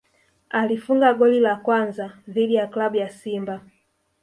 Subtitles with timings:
[0.49, 3.61] alifunga goli la kwanza dhidi ya klabu ya Simba